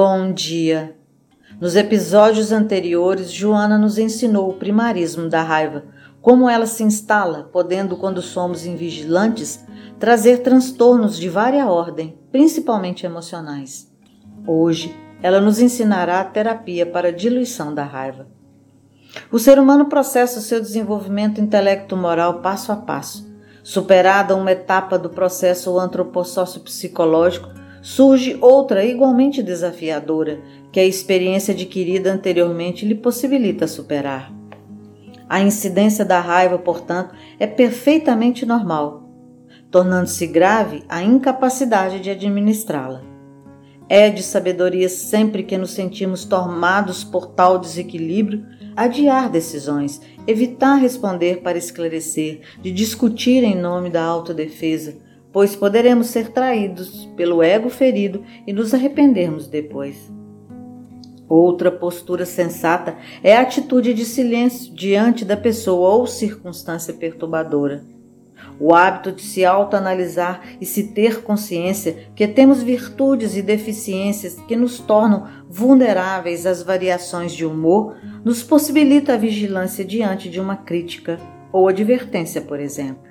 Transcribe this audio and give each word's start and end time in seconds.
Bom 0.00 0.32
dia! 0.32 0.96
Nos 1.60 1.74
episódios 1.74 2.52
anteriores, 2.52 3.32
Joana 3.32 3.76
nos 3.76 3.98
ensinou 3.98 4.48
o 4.48 4.54
primarismo 4.54 5.28
da 5.28 5.42
raiva, 5.42 5.86
como 6.22 6.48
ela 6.48 6.66
se 6.66 6.84
instala, 6.84 7.50
podendo, 7.52 7.96
quando 7.96 8.22
somos 8.22 8.64
invigilantes, 8.64 9.66
trazer 9.98 10.44
transtornos 10.44 11.18
de 11.18 11.28
vária 11.28 11.66
ordem, 11.66 12.16
principalmente 12.30 13.04
emocionais. 13.04 13.92
Hoje, 14.46 14.94
ela 15.20 15.40
nos 15.40 15.58
ensinará 15.58 16.20
a 16.20 16.24
terapia 16.24 16.86
para 16.86 17.08
a 17.08 17.12
diluição 17.12 17.74
da 17.74 17.82
raiva. 17.82 18.28
O 19.32 19.38
ser 19.40 19.58
humano 19.58 19.86
processa 19.86 20.38
o 20.38 20.42
seu 20.42 20.60
desenvolvimento 20.60 21.40
intelecto-moral 21.40 22.34
passo 22.34 22.70
a 22.70 22.76
passo. 22.76 23.28
Superada 23.64 24.36
uma 24.36 24.52
etapa 24.52 24.96
do 24.96 25.10
processo 25.10 25.76
antropossócio-psicológico, 25.76 27.57
surge 27.82 28.36
outra 28.40 28.84
igualmente 28.84 29.42
desafiadora, 29.42 30.40
que 30.72 30.80
a 30.80 30.84
experiência 30.84 31.54
adquirida 31.54 32.12
anteriormente 32.12 32.84
lhe 32.84 32.94
possibilita 32.94 33.66
superar. 33.66 34.32
A 35.28 35.40
incidência 35.40 36.04
da 36.04 36.20
raiva, 36.20 36.58
portanto, 36.58 37.14
é 37.38 37.46
perfeitamente 37.46 38.46
normal, 38.46 39.08
tornando-se 39.70 40.26
grave 40.26 40.82
a 40.88 41.02
incapacidade 41.02 42.00
de 42.00 42.10
administrá-la. 42.10 43.02
É 43.90 44.10
de 44.10 44.22
sabedoria 44.22 44.88
sempre 44.88 45.42
que 45.42 45.56
nos 45.56 45.70
sentimos 45.70 46.24
tomados 46.24 47.04
por 47.04 47.26
tal 47.26 47.58
desequilíbrio, 47.58 48.44
adiar 48.76 49.30
decisões, 49.30 50.00
evitar 50.26 50.76
responder 50.76 51.40
para 51.42 51.58
esclarecer, 51.58 52.42
de 52.62 52.70
discutir 52.70 53.42
em 53.42 53.56
nome 53.56 53.90
da 53.90 54.02
autodefesa, 54.02 54.96
pois 55.38 55.54
poderemos 55.54 56.08
ser 56.08 56.30
traídos 56.30 57.08
pelo 57.16 57.44
ego 57.44 57.70
ferido 57.70 58.24
e 58.44 58.52
nos 58.52 58.74
arrependermos 58.74 59.46
depois. 59.46 60.12
Outra 61.28 61.70
postura 61.70 62.26
sensata 62.26 62.96
é 63.22 63.36
a 63.36 63.42
atitude 63.42 63.94
de 63.94 64.04
silêncio 64.04 64.74
diante 64.74 65.24
da 65.24 65.36
pessoa 65.36 65.90
ou 65.90 66.08
circunstância 66.08 66.92
perturbadora. 66.92 67.84
O 68.58 68.74
hábito 68.74 69.12
de 69.12 69.22
se 69.22 69.44
autoanalisar 69.44 70.42
e 70.60 70.66
se 70.66 70.88
ter 70.88 71.22
consciência 71.22 72.08
que 72.16 72.26
temos 72.26 72.60
virtudes 72.60 73.36
e 73.36 73.40
deficiências 73.40 74.34
que 74.48 74.56
nos 74.56 74.80
tornam 74.80 75.28
vulneráveis 75.48 76.46
às 76.46 76.64
variações 76.64 77.30
de 77.30 77.46
humor 77.46 77.94
nos 78.24 78.42
possibilita 78.42 79.14
a 79.14 79.16
vigilância 79.16 79.84
diante 79.84 80.28
de 80.28 80.40
uma 80.40 80.56
crítica 80.56 81.16
ou 81.52 81.68
advertência, 81.68 82.40
por 82.40 82.58
exemplo. 82.58 83.07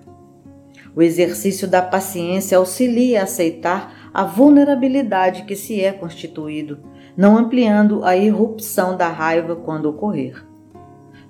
O 0.98 1.02
exercício 1.04 1.68
da 1.68 1.80
paciência 1.80 2.58
auxilia 2.58 3.20
a 3.20 3.26
aceitar 3.26 4.10
a 4.12 4.24
vulnerabilidade 4.24 5.44
que 5.44 5.56
se 5.56 5.80
é 5.80 5.92
constituído, 5.92 6.80
não 7.16 7.38
ampliando 7.38 8.04
a 8.04 8.18
irrupção 8.18 8.98
da 8.98 9.08
raiva 9.08 9.56
quando 9.56 9.86
ocorrer. 9.86 10.44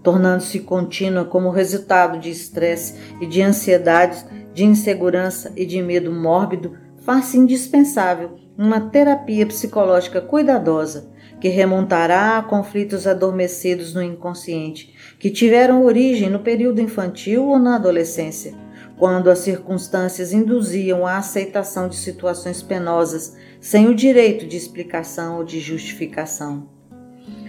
Tornando-se 0.01 0.61
contínua 0.61 1.25
como 1.25 1.49
resultado 1.49 2.17
de 2.17 2.29
estresse 2.29 2.95
e 3.19 3.25
de 3.25 3.41
ansiedades, 3.41 4.25
de 4.53 4.63
insegurança 4.63 5.51
e 5.53 5.65
de 5.65 5.81
medo 5.81 6.13
mórbido, 6.13 6.77
faz-se 6.99 7.37
indispensável 7.37 8.37
uma 8.57 8.79
terapia 8.79 9.45
psicológica 9.45 10.21
cuidadosa 10.21 11.11
que 11.41 11.49
remontará 11.49 12.37
a 12.37 12.41
conflitos 12.41 13.05
adormecidos 13.05 13.93
no 13.93 14.01
inconsciente, 14.01 14.95
que 15.19 15.29
tiveram 15.29 15.83
origem 15.83 16.29
no 16.29 16.39
período 16.39 16.79
infantil 16.79 17.49
ou 17.49 17.59
na 17.59 17.75
adolescência 17.75 18.65
quando 18.97 19.29
as 19.29 19.39
circunstâncias 19.39 20.33
induziam 20.33 21.05
a 21.05 21.17
aceitação 21.17 21.87
de 21.87 21.95
situações 21.95 22.63
penosas 22.63 23.37
sem 23.61 23.87
o 23.87 23.95
direito 23.95 24.47
de 24.47 24.57
explicação 24.57 25.37
ou 25.37 25.43
de 25.43 25.59
justificação. 25.59 26.67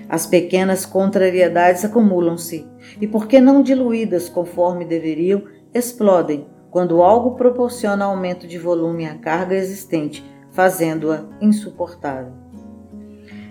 As 0.08 0.26
pequenas 0.26 0.86
contrariedades 0.86 1.84
acumulam-se 1.84 2.66
e, 3.00 3.06
porque 3.06 3.40
não 3.40 3.62
diluídas 3.62 4.28
conforme 4.28 4.84
deveriam, 4.84 5.42
explodem 5.72 6.46
quando 6.70 7.02
algo 7.02 7.34
proporciona 7.34 8.04
aumento 8.04 8.46
de 8.46 8.58
volume 8.58 9.06
à 9.06 9.16
carga 9.16 9.54
existente, 9.54 10.24
fazendo-a 10.50 11.24
insuportável. 11.40 12.32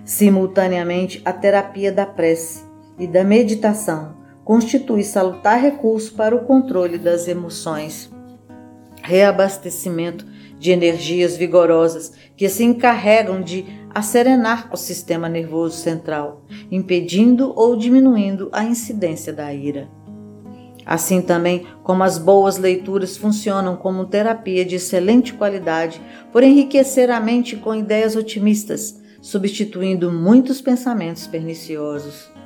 Simultaneamente, 0.04 1.22
a 1.26 1.34
terapia 1.34 1.92
da 1.92 2.06
prece 2.06 2.64
e 2.98 3.08
da 3.08 3.24
meditação 3.24 4.17
constitui 4.48 5.04
salutar 5.04 5.60
recurso 5.60 6.14
para 6.14 6.34
o 6.34 6.46
controle 6.46 6.98
das 6.98 7.28
emoções, 7.28 8.10
reabastecimento 9.04 10.26
de 10.58 10.72
energias 10.72 11.36
vigorosas 11.36 12.14
que 12.38 12.48
se 12.48 12.64
encarregam 12.64 13.42
de 13.42 13.66
acerenar 13.94 14.70
o 14.72 14.78
sistema 14.78 15.28
nervoso 15.28 15.76
central, 15.76 16.46
impedindo 16.72 17.52
ou 17.58 17.76
diminuindo 17.76 18.48
a 18.54 18.64
incidência 18.64 19.34
da 19.34 19.54
ira. 19.54 19.90
Assim 20.86 21.22
também 21.22 21.68
como 21.84 22.02
as 22.04 22.18
boas 22.18 22.58
leituras 22.58 23.18
funcionam 23.18 23.76
como 23.76 24.06
terapia 24.06 24.64
de 24.64 24.76
excelente 24.76 25.34
qualidade 25.34 26.02
por 26.32 26.42
enriquecer 26.42 27.12
a 27.12 27.20
mente 27.20 27.58
com 27.58 27.76
ideias 27.76 28.16
otimistas, 28.16 28.98
substituindo 29.22 30.10
muitos 30.10 30.62
pensamentos 30.62 31.28
perniciosos. 31.28 32.37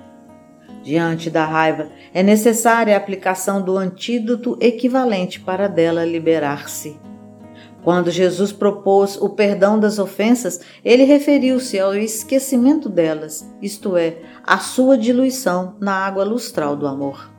Diante 0.84 1.30
da 1.30 1.46
raiva, 1.46 1.90
é 2.12 2.24
necessária 2.24 2.96
a 2.96 2.98
aplicação 2.98 3.62
do 3.62 3.78
antídoto 3.78 4.58
equivalente 4.60 5.40
para 5.40 5.68
dela 5.68 6.04
liberar-se. 6.04 7.00
Quando 7.84 8.10
Jesus 8.10 8.52
propôs 8.52 9.16
o 9.20 9.30
perdão 9.30 9.80
das 9.80 10.00
ofensas, 10.00 10.60
ele 10.84 11.04
referiu-se 11.04 11.80
ao 11.80 11.96
esquecimento 11.96 12.90
delas, 12.90 13.48
isto 13.62 13.96
é, 13.96 14.18
à 14.44 14.58
sua 14.58 14.98
diluição 14.98 15.76
na 15.80 15.94
água 15.94 16.24
lustral 16.24 16.76
do 16.76 16.88
amor. 16.88 17.30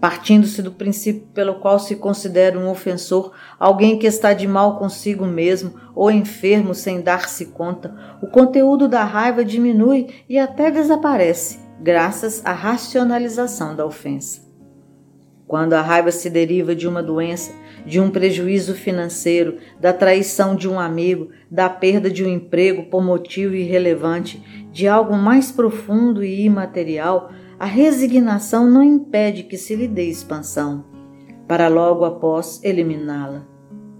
Partindo-se 0.00 0.62
do 0.62 0.72
princípio 0.72 1.28
pelo 1.34 1.56
qual 1.56 1.78
se 1.78 1.96
considera 1.96 2.58
um 2.58 2.68
ofensor 2.68 3.32
alguém 3.58 3.98
que 3.98 4.06
está 4.06 4.32
de 4.32 4.48
mal 4.48 4.78
consigo 4.78 5.26
mesmo 5.26 5.74
ou 5.94 6.10
enfermo 6.10 6.74
sem 6.74 7.02
dar-se 7.02 7.46
conta, 7.46 7.94
o 8.22 8.26
conteúdo 8.26 8.88
da 8.88 9.04
raiva 9.04 9.44
diminui 9.44 10.08
e 10.28 10.38
até 10.38 10.70
desaparece 10.70 11.69
graças 11.80 12.44
à 12.44 12.52
racionalização 12.52 13.74
da 13.74 13.86
ofensa. 13.86 14.42
Quando 15.46 15.72
a 15.72 15.80
raiva 15.80 16.12
se 16.12 16.28
deriva 16.30 16.76
de 16.76 16.86
uma 16.86 17.02
doença, 17.02 17.52
de 17.84 17.98
um 17.98 18.10
prejuízo 18.10 18.74
financeiro, 18.74 19.56
da 19.80 19.92
traição 19.92 20.54
de 20.54 20.68
um 20.68 20.78
amigo, 20.78 21.30
da 21.50 21.68
perda 21.68 22.10
de 22.10 22.24
um 22.24 22.28
emprego 22.28 22.84
por 22.84 23.02
motivo 23.02 23.54
irrelevante, 23.54 24.68
de 24.70 24.86
algo 24.86 25.16
mais 25.16 25.50
profundo 25.50 26.22
e 26.22 26.44
imaterial, 26.44 27.32
a 27.58 27.64
resignação 27.64 28.70
não 28.70 28.82
impede 28.82 29.42
que 29.42 29.56
se 29.56 29.74
lhe 29.74 29.88
dê 29.88 30.04
expansão, 30.04 30.84
para 31.48 31.66
logo 31.66 32.04
após 32.04 32.62
eliminá-la. 32.62 33.44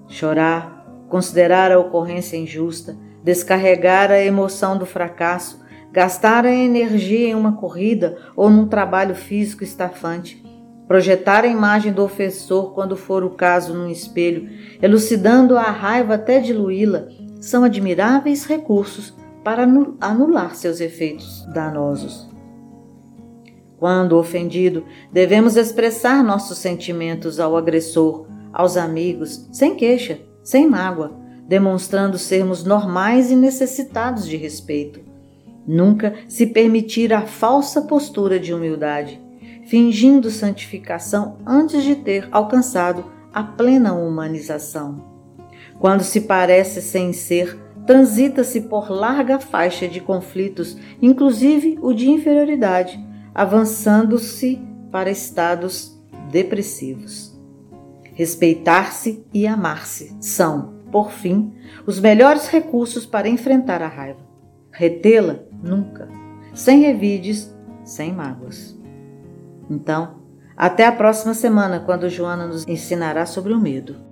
Chorar, 0.07 0.87
considerar 1.09 1.73
a 1.73 1.79
ocorrência 1.79 2.37
injusta, 2.37 2.97
descarregar 3.25 4.11
a 4.11 4.23
emoção 4.23 4.79
do 4.79 4.87
fracasso, 4.87 5.61
gastar 5.93 6.47
a 6.47 6.53
energia 6.53 7.29
em 7.29 7.35
uma 7.35 7.57
corrida 7.57 8.17
ou 8.37 8.49
num 8.49 8.67
trabalho 8.67 9.15
físico 9.15 9.65
estafante, 9.65 10.43
projetar 10.87 11.45
a 11.45 11.49
imagem 11.49 11.93
do 11.93 12.03
ofensor 12.03 12.73
quando 12.73 12.97
for 12.97 13.23
o 13.23 13.31
caso 13.31 13.75
num 13.75 13.89
espelho, 13.89 14.49
elucidando 14.83 15.57
a 15.57 15.71
raiva 15.71 16.15
até 16.15 16.41
diluí-la, 16.41 17.07
são 17.41 17.65
admiráveis 17.65 18.45
recursos 18.45 19.17
para 19.43 19.67
anular 20.01 20.55
seus 20.55 20.81
efeitos 20.81 21.47
danosos. 21.55 22.29
Quando 23.79 24.19
ofendido, 24.19 24.85
devemos 25.11 25.57
expressar 25.57 26.23
nossos 26.23 26.59
sentimentos 26.59 27.41
ao 27.41 27.57
agressor, 27.57 28.27
aos 28.53 28.77
amigos, 28.77 29.49
sem 29.53 29.75
queixa, 29.75 30.21
sem 30.43 30.69
mágoa, 30.69 31.19
demonstrando 31.49 32.19
sermos 32.19 32.63
normais 32.63 33.31
e 33.31 33.37
necessitados 33.37 34.27
de 34.27 34.37
respeito. 34.37 35.10
Nunca 35.73 36.15
se 36.27 36.49
permitir 36.49 37.15
a 37.15 37.23
falsa 37.23 37.83
postura 37.83 38.41
de 38.41 38.53
humildade, 38.53 39.23
fingindo 39.67 40.29
santificação 40.29 41.37
antes 41.47 41.85
de 41.85 41.95
ter 41.95 42.27
alcançado 42.33 43.05
a 43.33 43.45
plena 43.45 43.93
humanização. 43.93 45.05
Quando 45.79 46.03
se 46.03 46.23
parece 46.23 46.83
sem 46.83 47.13
ser, 47.13 47.57
transita-se 47.87 48.63
por 48.63 48.91
larga 48.91 49.39
faixa 49.39 49.87
de 49.87 50.01
conflitos, 50.01 50.77
inclusive 51.01 51.79
o 51.81 51.93
de 51.93 52.11
inferioridade, 52.11 52.99
avançando-se 53.33 54.61
para 54.91 55.09
estados 55.09 55.97
depressivos. 56.33 57.33
Respeitar-se 58.13 59.25
e 59.33 59.47
amar-se 59.47 60.17
são, 60.21 60.81
por 60.91 61.13
fim, 61.13 61.53
os 61.87 62.01
melhores 62.01 62.49
recursos 62.49 63.07
para 63.07 63.29
enfrentar 63.29 63.81
a 63.83 63.87
raiva. 63.87 64.19
Retê-la 64.73 65.50
nunca, 65.63 66.09
sem 66.55 66.81
revides, 66.81 67.55
sem 67.85 68.13
mágoas. 68.13 68.79
Então, 69.69 70.21
até 70.57 70.87
a 70.87 70.93
próxima 70.93 71.33
semana, 71.33 71.81
quando 71.81 72.09
Joana 72.09 72.47
nos 72.47 72.67
ensinará 72.67 73.25
sobre 73.25 73.53
o 73.53 73.61
medo. 73.61 74.10